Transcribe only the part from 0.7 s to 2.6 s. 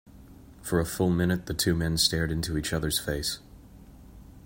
a full minute the two men stared into